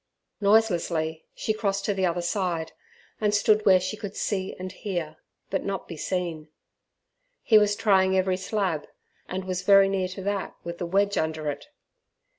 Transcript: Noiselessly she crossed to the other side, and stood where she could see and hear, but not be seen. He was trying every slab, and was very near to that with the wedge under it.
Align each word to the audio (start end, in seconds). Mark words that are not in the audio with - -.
Noiselessly 0.41 1.27
she 1.35 1.53
crossed 1.53 1.85
to 1.85 1.93
the 1.93 2.07
other 2.07 2.23
side, 2.23 2.71
and 3.21 3.35
stood 3.35 3.67
where 3.67 3.79
she 3.79 3.95
could 3.95 4.15
see 4.15 4.55
and 4.57 4.71
hear, 4.71 5.17
but 5.51 5.63
not 5.63 5.87
be 5.87 5.95
seen. 5.95 6.47
He 7.43 7.59
was 7.59 7.75
trying 7.75 8.17
every 8.17 8.37
slab, 8.37 8.87
and 9.29 9.45
was 9.45 9.61
very 9.61 9.87
near 9.87 10.07
to 10.07 10.23
that 10.23 10.55
with 10.63 10.79
the 10.79 10.87
wedge 10.87 11.19
under 11.19 11.51
it. 11.51 11.67